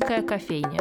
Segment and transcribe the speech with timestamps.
[0.00, 0.80] Шумерийская кофейня.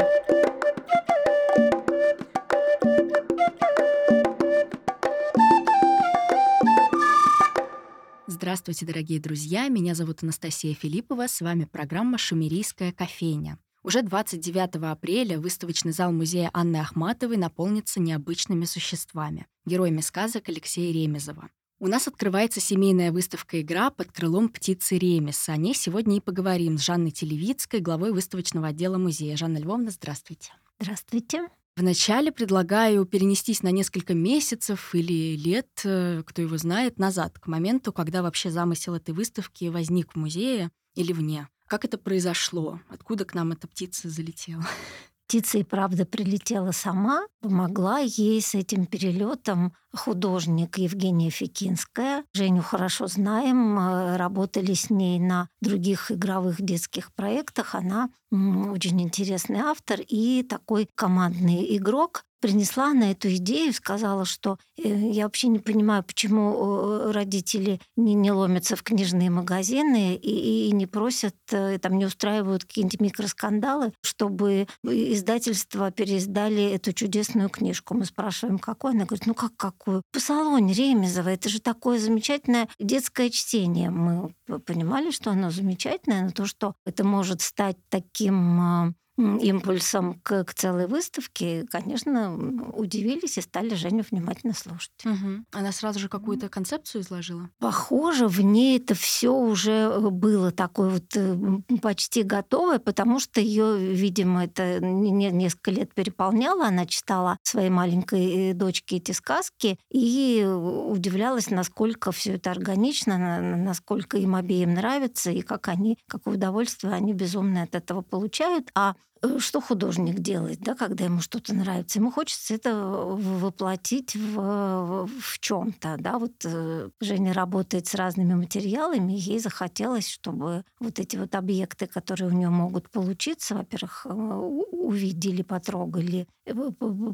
[8.27, 9.67] Здравствуйте, дорогие друзья!
[9.67, 11.27] Меня зовут Анастасия Филиппова.
[11.27, 13.57] С вами программа «Шумерийская кофейня».
[13.83, 21.49] Уже 29 апреля выставочный зал музея Анны Ахматовой наполнится необычными существами— героями сказок Алексея Ремезова.
[21.81, 25.47] У нас открывается семейная выставка «Игра» под крылом птицы Ремес.
[25.47, 29.37] О ней сегодня и поговорим с Жанной Телевицкой, главой выставочного отдела музея.
[29.37, 30.51] Жанна Львовна, здравствуйте.
[30.81, 31.47] Здравствуйте.
[31.77, 37.93] Вначале предлагаю перенестись на несколько месяцев или лет, э, кто его знает, назад, к моменту,
[37.93, 41.47] когда вообще замысел этой выставки возник в музее или вне.
[41.65, 42.81] Как это произошло?
[42.89, 44.67] Откуда к нам эта птица залетела?
[45.29, 52.23] Птица и правда прилетела сама, помогла ей с этим перелетом художник Евгения Фекинская.
[52.33, 57.75] Женю хорошо знаем, э, работали с ней на других игровых детских проектах.
[57.75, 64.89] Она очень интересный автор и такой командный игрок принесла на эту идею, сказала, что э,
[64.89, 70.71] я вообще не понимаю, почему э, родители не, не ломятся в книжные магазины и, и
[70.71, 77.93] не просят, э, там не устраивают какие-нибудь микроскандалы, чтобы издательство переиздали эту чудесную книжку.
[77.93, 78.91] Мы спрашиваем, какой?
[78.91, 80.03] Она говорит, ну как какую?
[80.11, 81.29] По салоне Ремезова.
[81.29, 83.89] Это же такое замечательное детское чтение.
[83.89, 84.33] Мы
[84.65, 90.87] понимали, что оно замечательное, но то, что это может стать таким импульсом к, к целой
[90.87, 92.33] выставке, конечно,
[92.73, 94.91] удивились и стали Женю внимательно слушать.
[95.05, 95.45] Угу.
[95.51, 97.49] Она сразу же какую-то концепцию изложила?
[97.59, 101.37] Похоже, в ней это все уже э, было такое вот э,
[101.81, 106.67] почти готовое, потому что ее, видимо, это несколько лет переполняло.
[106.67, 114.17] Она читала своей маленькой э, дочке эти сказки и удивлялась, насколько все это органично, насколько
[114.17, 118.69] им обеим нравится и как они, какое удовольствие они безумно от этого получают.
[118.75, 118.95] А
[119.39, 121.99] что художник делает, да, когда ему что-то нравится.
[121.99, 125.97] Ему хочется это воплотить в, в чем-то.
[125.99, 126.19] Да?
[126.19, 131.87] Вот э, Женя работает с разными материалами, и ей захотелось, чтобы вот эти вот объекты,
[131.87, 136.27] которые у нее могут получиться, во-первых, э, увидели, потрогали,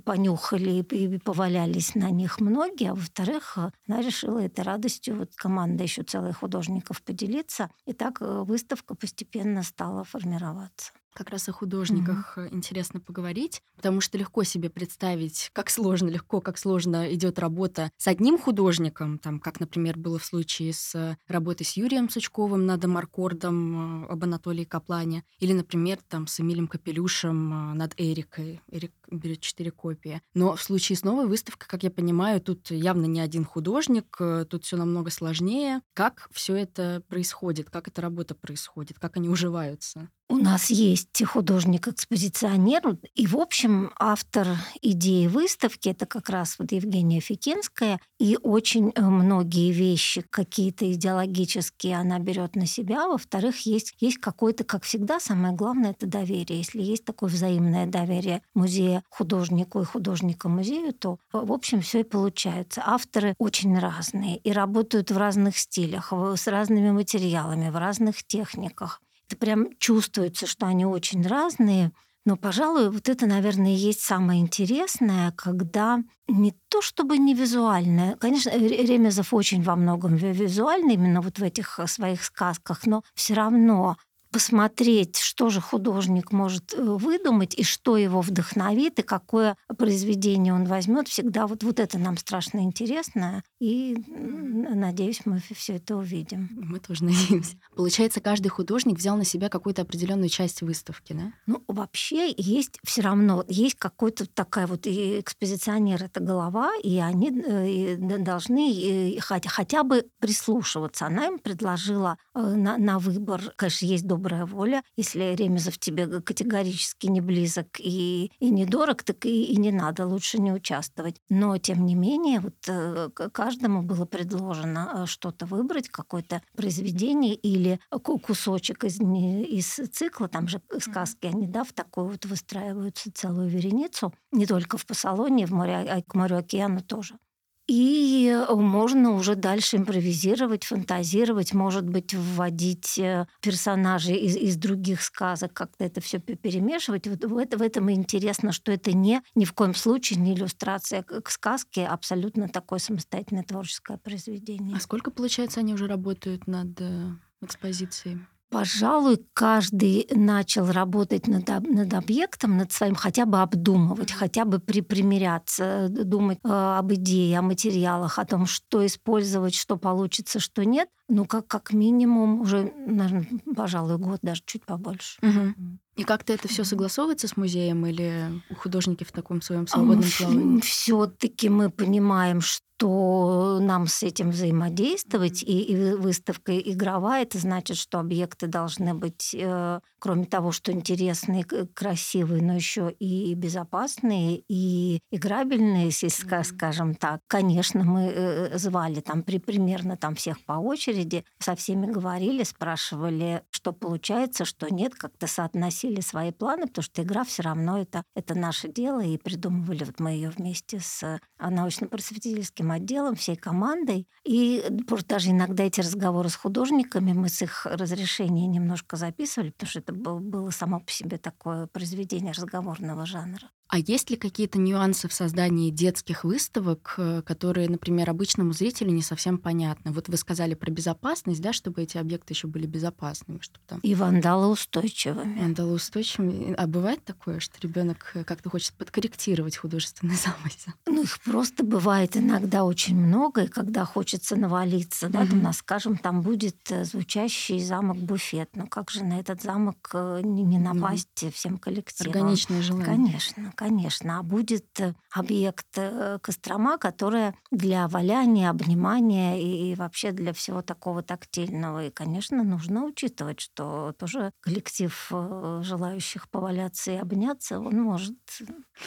[0.06, 6.04] понюхали и повалялись на них многие, а во-вторых, она решила этой радостью, вот команда еще
[6.04, 12.54] целых художников поделиться, и так выставка постепенно стала формироваться как раз о художниках mm-hmm.
[12.54, 18.08] интересно поговорить, потому что легко себе представить, как сложно, легко, как сложно идет работа с
[18.08, 24.04] одним художником, там, как, например, было в случае с работой с Юрием Сучковым над Амаркордом
[24.04, 28.62] э, об Анатолии Каплане, или, например, там, с Эмилем Капелюшем э, над Эрикой.
[28.70, 30.22] Эрик берет четыре копии.
[30.34, 34.18] Но в случае с новой выставкой, как я понимаю, тут явно не один художник,
[34.50, 35.82] тут все намного сложнее.
[35.94, 40.10] Как все это происходит, как эта работа происходит, как они уживаются?
[40.28, 44.48] У нас есть художник-экспозиционер, и, в общем, автор
[44.82, 51.98] идеи выставки это как раз вот Евгения Фикинская, и очень э, многие вещи, какие-то идеологические,
[51.98, 53.08] она берет на себя.
[53.08, 56.58] Во-вторых, есть, есть какое-то, как всегда, самое главное это доверие.
[56.58, 62.04] Если есть такое взаимное доверие музея художнику и художника музею, то, в общем, все и
[62.04, 62.82] получается.
[62.84, 69.02] Авторы очень разные и работают в разных стилях, с разными материалами, в разных техниках.
[69.28, 71.92] Это прям чувствуется, что они очень разные.
[72.26, 78.16] Но, пожалуй, вот это, наверное, и есть самое интересное, когда не то чтобы не визуальное,
[78.16, 83.98] конечно, Ремезов очень во многом визуальный именно вот в этих своих сказках, но все равно
[84.36, 90.66] посмотреть, что же художник может э, выдумать и что его вдохновит, и какое произведение он
[90.66, 93.46] возьмет, всегда вот, вот это нам страшно интересно.
[93.62, 96.50] И надеюсь, мы все это увидим.
[96.52, 97.56] Мы тоже надеемся.
[97.78, 101.32] Получается, каждый художник взял на себя какую-то определенную часть выставки, да?
[101.48, 107.32] Ну, вообще есть все равно, есть какой-то такая вот и экспозиционер это голова, и они
[107.32, 111.06] э, должны хотя, хотя бы прислушиваться.
[111.06, 114.84] Она им предложила э, на, на выбор, конечно, есть добрая воля.
[114.98, 120.40] Если Ремезов тебе категорически не близок и, и недорог, так и, и не надо, лучше
[120.40, 121.18] не участвовать.
[121.30, 127.80] Но, тем не менее, вот э, каждому было предложено э, что-то выбрать, какое-то произведение или
[128.24, 134.14] кусочек из, из цикла, там же сказки, они, да, в такую вот выстраиваются целую вереницу,
[134.32, 137.18] не только в Посолоне, в море, а к морю океану тоже.
[137.68, 145.02] И э, можно уже дальше импровизировать, фантазировать, может быть, вводить э, персонажей из, из других
[145.02, 147.08] сказок, как-то это все перемешивать.
[147.08, 150.36] Вот в, это, в этом и интересно, что это не ни в коем случае не
[150.36, 154.78] иллюстрация к сказке, а абсолютно такое самостоятельное творческое произведение.
[154.78, 157.10] А сколько, получается, они уже работают над э,
[157.42, 158.20] экспозицией?
[158.56, 165.90] Пожалуй, каждый начал работать над, над объектом, над своим, хотя бы обдумывать, хотя бы припримиряться,
[165.90, 170.88] думать э, об идее, о материалах, о том, что использовать, что получится, что нет.
[171.08, 175.20] Ну, как, как минимум, уже, наверное, пожалуй, год, даже чуть побольше.
[175.22, 175.54] Угу.
[175.98, 180.62] И как-то это все согласовывается с музеем или у художники в таком своем свободном плавании?
[180.62, 185.44] Все-таки мы понимаем, что то нам с этим взаимодействовать.
[185.44, 191.44] И, и выставка игровая, это значит, что объекты должны быть, э, кроме того, что интересные,
[191.44, 196.44] красивые, но еще и безопасные, и играбельные, если mm-hmm.
[196.44, 197.22] скажем так.
[197.28, 203.44] Конечно, мы э, звали там при, примерно там всех по очереди, со всеми говорили, спрашивали,
[203.50, 208.36] что получается, что нет, как-то соотносили свои планы, потому что игра все равно это, это
[208.36, 214.08] наше дело, и придумывали вот мы ее вместе с э, научно-просветительским отделом, всей командой.
[214.24, 219.70] И просто даже иногда эти разговоры с художниками мы с их разрешения немножко записывали, потому
[219.70, 223.50] что это было само по себе такое произведение разговорного жанра.
[223.68, 229.02] А есть ли какие-то нюансы в создании детских выставок, э, которые, например, обычному зрителю не
[229.02, 229.92] совсем понятны?
[229.92, 233.80] Вот вы сказали про безопасность, да, чтобы эти объекты еще были безопасными, чтобы там...
[233.80, 235.40] И вандалоустойчивыми.
[235.40, 236.54] Вандалоустойчивыми.
[236.54, 240.74] А бывает такое, что ребенок э, как-то хочет подкорректировать художественный замысел?
[240.86, 245.34] Ну, их просто бывает иногда очень много, и когда хочется навалиться, да, угу.
[245.34, 248.52] у нас, скажем, там будет э, звучащий замок-буфет.
[248.54, 249.92] Ну, как же на этот замок
[250.22, 251.32] не напасть угу.
[251.32, 252.12] всем коллективом?
[252.12, 252.86] Органичное желание.
[252.86, 260.12] Конечно, конечно, а будет э, объект э, Кострома, которая для валяния, обнимания и, и вообще
[260.12, 261.88] для всего такого тактильного.
[261.88, 268.16] И, конечно, нужно учитывать, что тоже коллектив э, желающих поваляться и обняться, он может...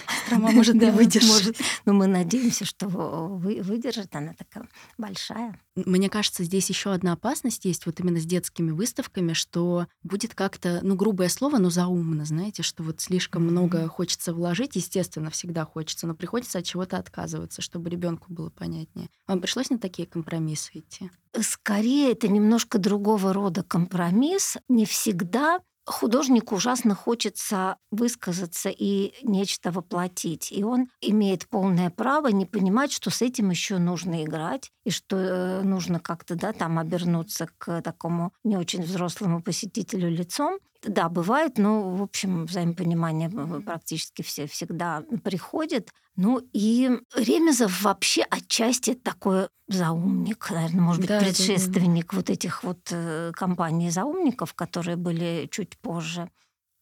[0.06, 1.56] Кострома может не выдержать.
[1.85, 4.14] Но мы надеемся, что выдержит.
[4.14, 4.69] Она такая
[4.99, 5.59] большая.
[5.75, 10.81] Мне кажется, здесь еще одна опасность есть вот именно с детскими выставками, что будет как-то,
[10.82, 15.64] ну, грубое слово, но заумно, знаете, что вот слишком много хочется вложить жить, естественно, всегда
[15.64, 19.08] хочется, но приходится от чего-то отказываться, чтобы ребенку было понятнее.
[19.28, 21.10] Вам пришлось на такие компромиссы идти?
[21.40, 24.56] Скорее, это немножко другого рода компромисс.
[24.69, 30.52] Не всегда художнику ужасно хочется высказаться и нечто воплотить.
[30.52, 35.16] И он имеет полное право не понимать, что с этим еще нужно играть, и что
[35.16, 40.58] э, нужно как-то да, там обернуться к такому не очень взрослому посетителю лицом.
[40.82, 43.28] Да, бывает, но, в общем, взаимопонимание
[43.60, 45.90] практически все всегда приходит.
[46.14, 52.16] Ну и Ремезов вообще отчасти такой заумник, наверное, может быть, да, предшественник да, да.
[52.16, 56.30] вот этих вот э, компаний заумников, которые были чуть позже.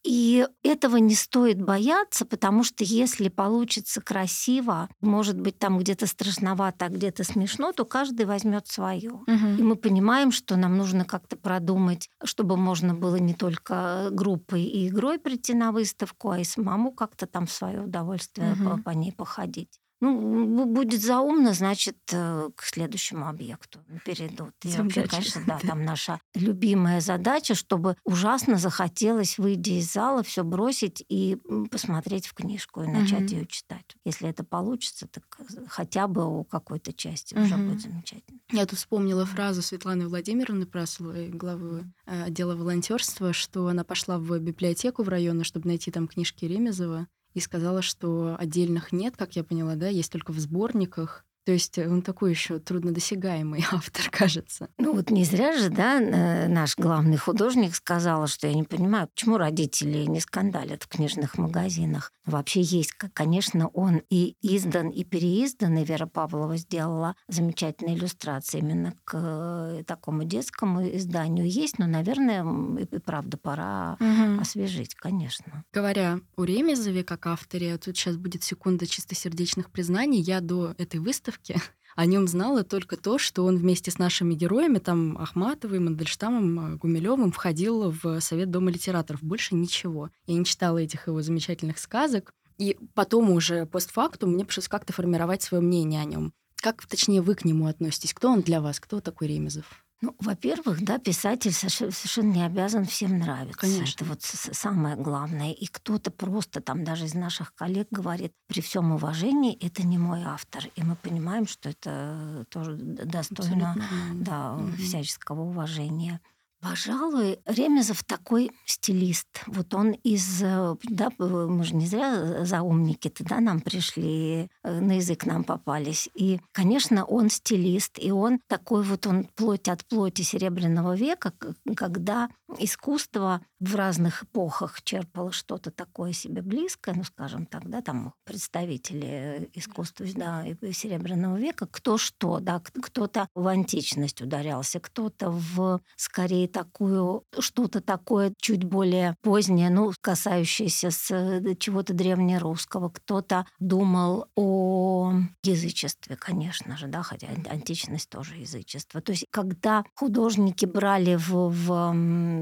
[0.06, 6.86] И этого не стоит бояться, потому что если получится красиво, может быть, там где-то страшновато,
[6.86, 9.10] а где-то смешно, то каждый возьмет свое.
[9.10, 9.46] Угу.
[9.58, 14.88] И мы понимаем, что нам нужно как-то продумать, чтобы можно было не только группой и
[14.88, 18.76] игрой прийти на выставку, а и самому как-то там в свое удовольствие угу.
[18.76, 19.80] по, по ней походить.
[20.00, 24.52] Ну, будет заумно, значит, э, к следующему объекту перейдут.
[24.62, 30.44] И вообще, конечно, да, там наша любимая задача, чтобы ужасно захотелось выйти из зала, все
[30.44, 31.38] бросить и
[31.70, 33.40] посмотреть в книжку и начать угу.
[33.40, 33.96] ее читать.
[34.04, 37.44] Если это получится, так э, хотя бы у какой-то части угу.
[37.44, 38.40] уже будет замечательно.
[38.52, 44.38] Я тут вспомнила фразу Светланы Владимировны Прасловой, главы э, отдела волонтерства, что она пошла в
[44.38, 49.44] библиотеку в районе, чтобы найти там книжки Ремезова, и сказала, что отдельных нет, как я
[49.44, 51.26] поняла, да, есть только в сборниках.
[51.46, 54.68] То есть он такой еще труднодосягаемый автор, кажется.
[54.78, 56.00] Ну вот не зря же, да,
[56.48, 62.12] наш главный художник сказал, что я не понимаю, почему родители не скандалят в книжных магазинах.
[62.26, 68.94] Вообще есть, конечно, он и издан, и переиздан, и Вера Павлова сделала замечательные иллюстрации именно
[69.04, 71.48] к э, такому детскому изданию.
[71.48, 72.44] Есть, но, наверное,
[72.80, 74.40] и правда пора угу.
[74.40, 75.64] освежить, конечно.
[75.72, 80.20] Говоря о Ремезове как авторе, тут сейчас будет секунда чистосердечных признаний.
[80.20, 81.60] Я до этой выставки выставке.
[81.94, 86.76] О нем знала только то, что он вместе с нашими героями, там Ахматовой, Мандельштамом, э,
[86.76, 89.22] Гумилевым, входил в Совет Дома литераторов.
[89.22, 90.10] Больше ничего.
[90.26, 92.32] Я не читала этих его замечательных сказок.
[92.58, 96.32] И потом уже постфактум мне пришлось как-то формировать свое мнение о нем.
[96.56, 98.12] Как, точнее, вы к нему относитесь?
[98.12, 98.78] Кто он для вас?
[98.78, 99.85] Кто такой Ремезов?
[100.02, 103.58] Ну, во-первых, да, писатель совершенно не обязан всем нравиться.
[103.58, 103.94] Конечно.
[103.94, 105.52] Это вот самое главное.
[105.52, 110.22] И кто-то просто там даже из наших коллег говорит, при всем уважении, это не мой
[110.22, 110.64] автор.
[110.74, 113.74] И мы понимаем, что это тоже достойно
[114.14, 114.72] да, угу.
[114.76, 116.20] всяческого уважения.
[116.60, 119.28] Пожалуй, Ремезов такой стилист.
[119.46, 120.42] Вот он из...
[120.42, 125.44] Э, да, мы же не зря за умники-то, да, нам пришли, э, на язык нам
[125.44, 126.08] попались.
[126.14, 131.34] И, конечно, он стилист, и он такой вот, он плоть от плоти Серебряного века,
[131.76, 138.12] когда искусство в разных эпохах черпало что-то такое себе близкое, ну, скажем так, да, там
[138.24, 146.48] представители искусства да, Серебряного века, кто что, да, кто-то в античность ударялся, кто-то в скорее
[146.48, 152.90] такую, что-то такое чуть более позднее, ну, касающееся с э, чего-то древнерусского.
[152.90, 155.12] Кто-то думал о
[155.42, 159.00] язычестве, конечно же, да, хотя античность тоже язычество.
[159.00, 162.35] То есть, когда художники брали в, в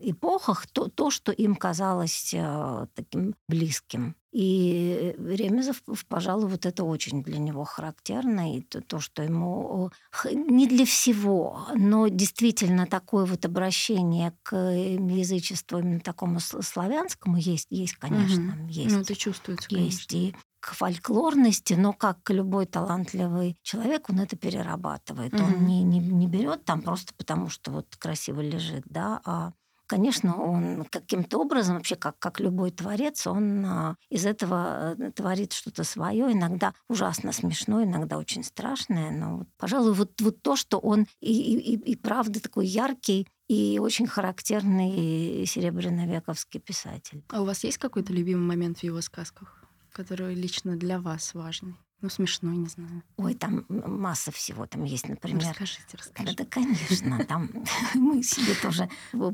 [0.00, 4.16] эпохах то, то, что им казалось э, таким близким.
[4.32, 9.90] И Ремезов, пожалуй, вот это очень для него характерно, и то, то, что ему
[10.32, 17.96] не для всего, но действительно такое вот обращение к язычеству именно такому славянскому есть, есть,
[17.96, 18.68] конечно, угу.
[18.68, 18.94] есть.
[18.94, 25.34] Ну, это чувствуется, Есть и к фольклорности, но как любой талантливый человек, он это перерабатывает.
[25.34, 25.42] Угу.
[25.42, 29.52] Он не, не, не берет там просто потому, что вот красиво лежит, да, а
[29.88, 35.52] конечно, он каким-то образом, вообще как, как любой творец, он а, из этого э, творит
[35.52, 39.10] что-то свое, иногда ужасно смешное, иногда очень страшное.
[39.10, 44.06] Но, пожалуй, вот, вот то, что он и, и, и правда такой яркий и очень
[44.06, 47.22] характерный серебряновековский писатель.
[47.28, 49.61] А у вас есть какой-то любимый момент в его сказках,
[49.92, 51.76] который лично для вас важный?
[52.02, 53.02] Ну, смешной, не знаю.
[53.16, 55.46] Ой, там масса всего там есть, например.
[55.48, 56.36] Расскажите, расскажите.
[56.36, 57.24] Да, конечно.
[57.24, 57.48] Там
[57.94, 58.88] мы себе тоже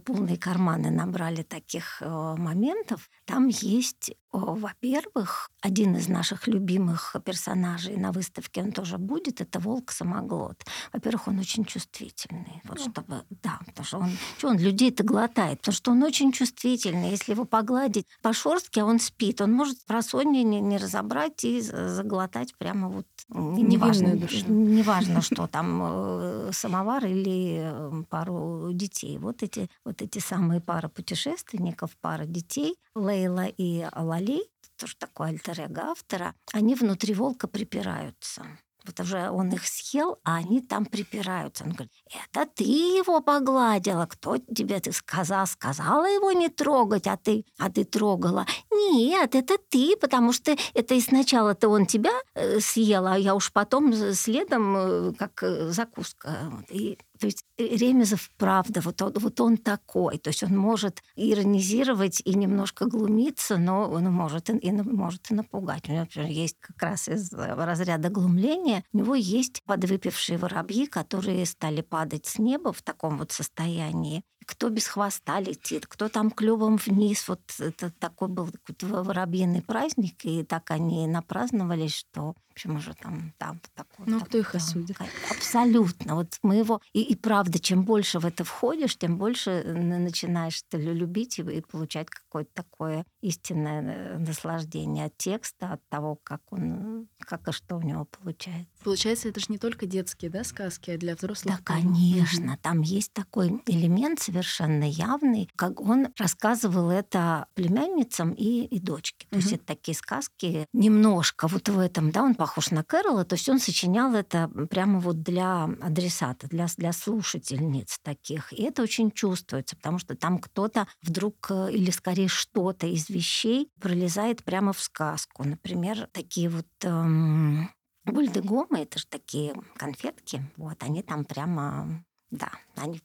[0.04, 3.08] полные карманы набрали таких э, моментов.
[3.24, 10.64] Там есть во-первых, один из наших любимых персонажей на выставке, он тоже будет, это волк-самоглот.
[10.92, 12.60] Во-первых, он очень чувствительный.
[12.64, 17.10] Вот чтобы, да, потому что он, что он людей-то глотает, потому что он очень чувствительный.
[17.10, 21.60] Если его погладить по шорстке, а он спит, он может про не, не разобрать и
[21.60, 24.08] заглотать прямо вот неважно,
[24.48, 29.18] неважно, что там э, самовар или э, пару детей.
[29.18, 34.42] Вот эти, вот эти самые пара путешественников, пара детей, Лейла и Лали,
[34.76, 38.44] тоже такой альтер автора, они внутри волка припираются.
[38.84, 41.64] Вот уже он их съел, а они там припираются.
[41.64, 47.16] Он говорит, это ты его погладила, кто тебе ты сказал, сказала его не трогать, а
[47.16, 48.46] ты, а ты трогала.
[48.70, 53.52] Нет, это ты, потому что это и сначала-то он тебя э, съел, а я уж
[53.52, 56.52] потом следом э, как э, закуска.
[56.70, 60.18] И то есть э, Ремезов, правда, вот он, вот он такой.
[60.18, 65.34] То есть он может иронизировать и немножко глумиться, но он может и, и может и
[65.34, 65.88] напугать.
[65.88, 71.44] У него например, есть как раз из разряда глумления, у него есть подвыпившие воробьи, которые
[71.46, 76.78] стали падать с неба в таком вот состоянии кто без хвоста летит, кто там клювом
[76.78, 77.28] вниз.
[77.28, 78.48] Вот это такой был
[78.80, 84.06] воробьиный праздник, и так они напраздновались, что в общем, уже там, там такой.
[84.08, 84.96] Ну, так, кто их осудит?
[85.30, 86.16] Абсолютно.
[86.16, 86.80] Вот мы его...
[86.92, 91.60] И, и правда, чем больше в это входишь, тем больше начинаешь ты любить и, и
[91.60, 97.76] получать какое-то такое истинное э, наслаждение от текста, от того, как он, как и что
[97.76, 98.68] у него получается.
[98.84, 101.56] Получается, это же не только детские, да, сказки, а для взрослых.
[101.56, 102.58] Да, конечно.
[102.62, 109.26] Там есть такой элемент совершенно явный, как он рассказывал это племянницам и, и дочке.
[109.30, 109.42] То угу.
[109.42, 113.48] есть это такие сказки немножко вот в этом, да, он похож на Кэрола, то есть
[113.48, 118.52] он сочинял это прямо вот для адресата, для, для слушательниц таких.
[118.52, 123.70] И это очень чувствуется, потому что там кто-то вдруг, э, или скорее что-то из вещей
[123.80, 125.44] пролезает прямо в сказку.
[125.44, 127.70] Например, такие вот эм,
[128.04, 133.00] бульдегомы, это же такие конфетки, вот, они там прямо да, они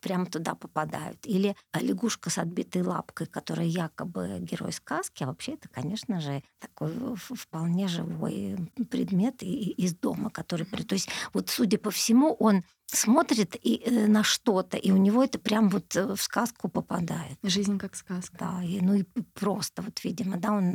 [0.00, 1.24] прямо туда попадают.
[1.26, 6.92] Или лягушка с отбитой лапкой, которая якобы герой сказки, а вообще это, конечно же, такой
[7.16, 8.56] вполне живой
[8.90, 10.66] предмет из дома, который...
[10.66, 12.64] То есть вот, судя по всему, он
[12.96, 17.38] смотрит и, э, на что-то, и у него это прям вот э, в сказку попадает.
[17.42, 18.36] Жизнь как сказка.
[18.38, 20.72] Да, и, ну и просто вот, видимо, да, он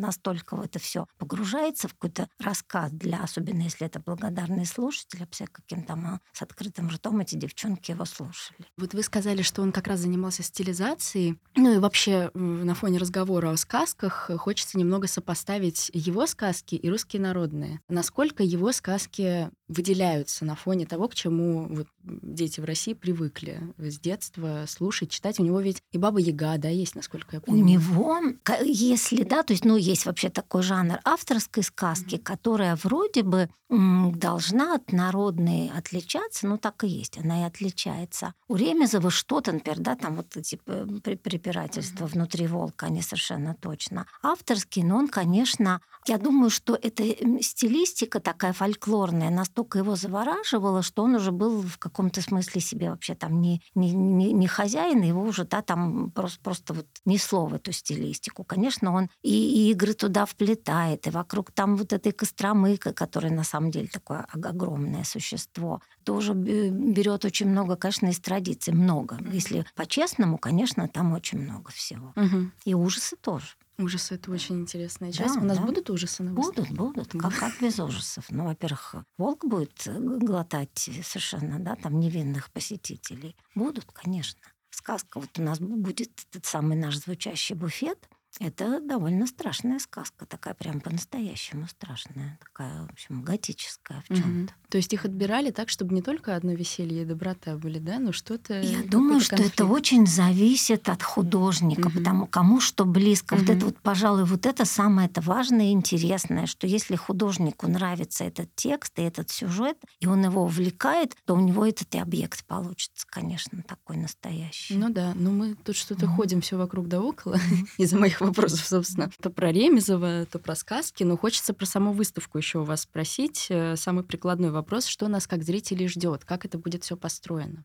[0.00, 5.46] настолько в это все погружается, в какой-то рассказ для, особенно если это благодарные слушатели, вообще
[5.46, 8.66] каким там с открытым ртом эти девчонки его слушали.
[8.76, 13.50] Вот вы сказали, что он как раз занимался стилизацией, ну и вообще на фоне разговора
[13.50, 17.80] о сказках хочется немного сопоставить его сказки и русские народные.
[17.88, 23.98] Насколько его сказки выделяются на фоне того, к чему вот дети в России привыкли с
[23.98, 25.40] детства слушать, читать.
[25.40, 27.64] У него ведь и Баба Яга, да, есть, насколько я понимаю.
[27.64, 28.20] У него,
[28.64, 32.22] если, да, то есть, ну, есть вообще такой жанр авторской сказки, mm-hmm.
[32.22, 38.34] которая вроде бы должна от народной отличаться, ну, так и есть, она и отличается.
[38.46, 42.12] У Ремезова что-то, например, да, там вот эти препирательства mm-hmm.
[42.12, 44.06] внутри волка, они совершенно точно.
[44.22, 47.02] Авторский, но он, конечно, я думаю, что эта
[47.42, 53.14] стилистика такая фольклорная настолько его завораживала, что он уже был в каком-то смысле себе вообще
[53.14, 57.54] там не, не, не, не хозяин, его уже да, там просто, просто вот несло в
[57.54, 58.44] эту стилистику.
[58.44, 63.44] Конечно, он и, и игры туда вплетает, и вокруг там вот этой Костромы, которая на
[63.44, 68.72] самом деле такое огромное существо, тоже берет очень много, конечно, из традиций.
[68.72, 69.18] Много.
[69.32, 72.12] Если по-честному, конечно, там очень много всего.
[72.16, 72.50] Угу.
[72.64, 73.46] И ужасы тоже.
[73.78, 75.34] Ужасы это очень интересная часть.
[75.34, 75.64] Да, У нас да.
[75.64, 77.12] будут ужасы на Будут, будут.
[77.12, 78.26] Как, как без ужасов?
[78.28, 83.34] Ну, во-первых, волк будет глотать совершенно, да, там невинных посетителей.
[83.54, 84.40] Будут, конечно.
[84.70, 88.08] Сказка вот у нас будет этот самый наш звучащий буфет.
[88.40, 94.52] Это довольно страшная сказка, такая прям по-настоящему страшная, такая, в общем, готическая в чем-то.
[94.54, 94.62] Угу.
[94.70, 98.12] То есть их отбирали так, чтобы не только одно веселье и доброта были, да, но
[98.12, 98.60] что-то.
[98.60, 99.54] Я думаю, что конфликт.
[99.54, 101.98] это очень зависит от художника, угу.
[101.98, 103.34] потому кому что близко.
[103.34, 103.40] Угу.
[103.40, 108.24] Вот это вот, пожалуй, вот это самое это важное и интересное, что если художнику нравится
[108.24, 112.44] этот текст и этот сюжет, и он его увлекает, то у него этот и объект
[112.46, 114.74] получится, конечно, такой настоящий.
[114.76, 116.14] Ну да, но мы тут что-то угу.
[116.14, 117.36] ходим все вокруг да около
[117.76, 119.10] из-за моих вопросов, собственно.
[119.20, 123.46] То про Ремезова, то про сказки, но хочется про саму выставку еще у вас спросить.
[123.50, 127.64] Э, самый прикладной вопрос вопрос, что нас как зрителей ждет, как это будет все построено.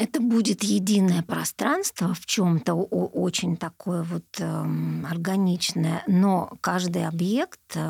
[0.00, 4.64] Это будет единое пространство в чем-то очень такое вот э,
[5.10, 7.80] органичное, но каждый объект, э,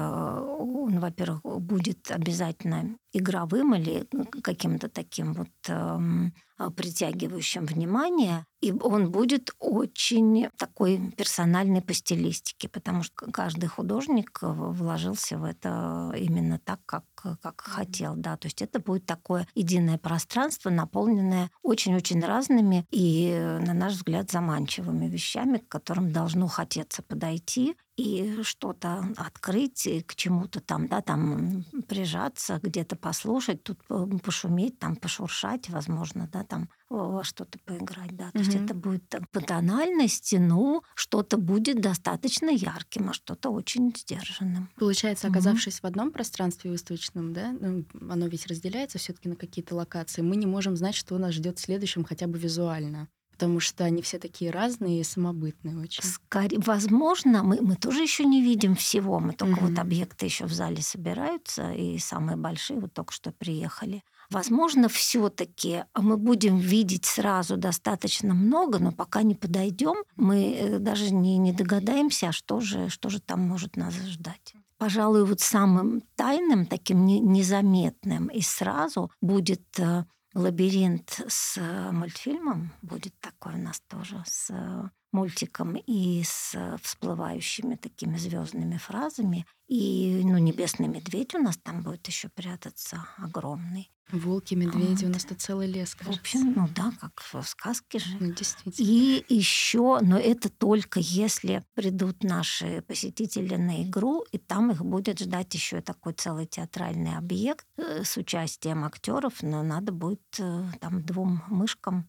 [0.58, 4.06] он, во-первых, будет обязательно игровым или
[4.42, 13.02] каким-то таким вот э, притягивающим внимание, и он будет очень такой персональный по стилистике, потому
[13.02, 18.14] что каждый художник вложился в это именно так, как, как хотел.
[18.16, 18.36] Да.
[18.36, 25.06] То есть это будет такое единое пространство, наполненное очень-очень разными и, на наш взгляд, заманчивыми
[25.06, 32.60] вещами, к которым должно хотеться подойти и что-то открыть, к чему-то там, да, там прижаться,
[32.62, 33.80] где-то послушать, тут
[34.22, 38.30] пошуметь, там пошуршать, возможно, да, там во что-то поиграть, да.
[38.30, 38.46] То угу.
[38.46, 39.02] есть это будет
[39.32, 44.70] по тональности, ну, что-то будет достаточно ярким, а что-то очень сдержанным.
[44.76, 45.82] Получается, оказавшись угу.
[45.82, 50.46] в одном пространстве выставочном, да, ну, оно ведь разделяется все-таки на какие-то локации, мы не
[50.46, 54.50] можем знать, что нас ждет в следующем хотя бы визуально потому что они все такие
[54.50, 56.02] разные и самобытные очень.
[56.02, 59.68] Скорее, возможно, мы, мы тоже еще не видим всего, мы только угу.
[59.68, 64.02] вот объекты еще в зале собираются, и самые большие вот только что приехали.
[64.28, 71.14] Возможно, все-таки мы будем видеть сразу достаточно много, но пока не подойдем, мы э, даже
[71.14, 74.54] не, не догадаемся, а что же, что же там может нас ждать.
[74.78, 83.18] Пожалуй, вот самым тайным, таким незаметным и сразу будет э, лабиринт с э, мультфильмом будет
[83.20, 89.46] такой у нас тоже с э, мультиком и с всплывающими такими звездными фразами.
[89.68, 93.90] И ну, небесный медведь у нас там будет еще прятаться огромный.
[94.12, 95.10] Волки, медведи, вот.
[95.10, 96.18] у нас тут целый лес, кажется.
[96.18, 98.16] В общем, ну да, как в сказке же.
[98.20, 98.86] Ну, действительно.
[98.86, 105.20] И еще, но это только если придут наши посетители на игру, и там их будет
[105.20, 111.02] ждать еще такой целый театральный объект э, с участием актеров, но надо будет э, там
[111.02, 112.08] двум мышкам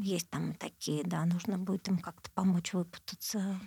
[0.00, 3.60] есть там такие, да, нужно будет им как-то помочь выпутаться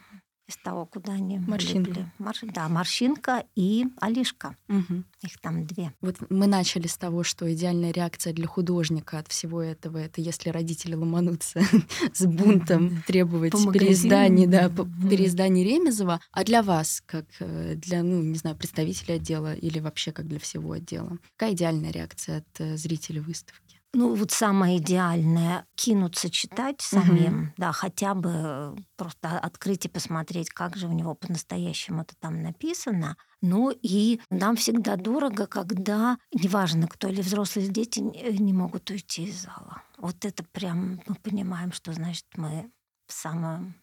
[0.50, 1.92] из того, куда они Морщинка.
[1.92, 2.12] Влипли.
[2.18, 2.40] Марш...
[2.42, 4.56] Да, морщинка и Алишка.
[4.68, 5.04] Угу.
[5.22, 5.94] Их там две.
[6.02, 10.50] Вот мы начали с того, что идеальная реакция для художника от всего этого это если
[10.50, 11.62] родители ломанутся
[12.14, 16.20] с бунтом требовать переизданий, да, переизданий Ремезова.
[16.32, 20.40] А для вас, как э, для, ну, не знаю, представителя отдела или вообще как для
[20.40, 23.69] всего отдела, какая идеальная реакция от э, зрителей выставки?
[23.94, 27.54] Ну, вот самое идеальное— кинуться читать самим, угу.
[27.58, 33.18] да, хотя бы просто открыть и посмотреть, как же у него по-настоящему это там написано.
[33.42, 39.24] Ну и нам всегда дорого, когда, неважно кто или взрослые или дети, не могут уйти
[39.24, 39.82] из зала.
[39.98, 42.72] Вот это прям мы понимаем, что значит мы
[43.08, 43.74] в самом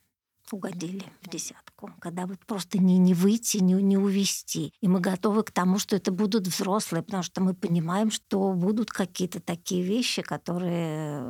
[0.53, 4.73] угодили в десятку, когда вот просто не, не выйти, не, не увести.
[4.81, 8.91] И мы готовы к тому, что это будут взрослые, потому что мы понимаем, что будут
[8.91, 11.23] какие-то такие вещи, которые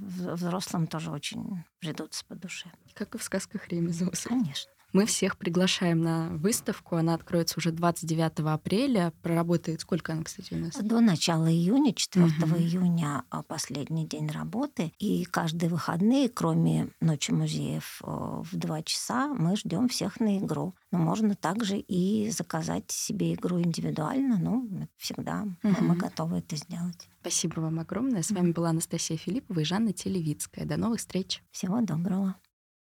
[0.00, 2.70] взрослым тоже очень придутся по душе.
[2.94, 4.12] Как и в сказках Ремезова.
[4.24, 4.73] Конечно.
[4.94, 6.94] Мы всех приглашаем на выставку.
[6.94, 9.12] Она откроется уже 29 апреля.
[9.22, 10.76] Проработает сколько она, кстати, у нас?
[10.76, 12.56] До начала июня, 4 угу.
[12.56, 14.92] июня а, последний день работы.
[15.00, 20.76] И каждые выходные, кроме Ночи музеев э, в 2 часа, мы ждем всех на игру.
[20.92, 24.38] Но можно также и заказать себе игру индивидуально.
[24.38, 25.84] Ну, всегда угу.
[25.84, 27.08] мы готовы это сделать.
[27.20, 28.22] Спасибо вам огромное.
[28.22, 30.66] С вами была Анастасия Филиппова и Жанна Телевицкая.
[30.66, 31.42] До новых встреч.
[31.50, 32.36] Всего доброго.